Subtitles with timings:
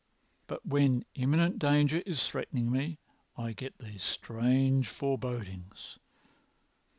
[0.47, 2.97] But when imminent danger is threatening me
[3.37, 5.99] I get these strange forebodings.